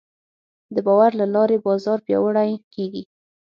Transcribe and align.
د 0.73 0.75
باور 0.85 1.11
له 1.19 1.25
لارې 1.33 1.57
بازار 1.65 1.97
پیاوړی 2.05 2.51
کېږي. 2.73 3.03